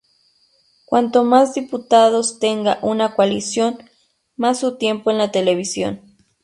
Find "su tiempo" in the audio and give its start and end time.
4.61-5.11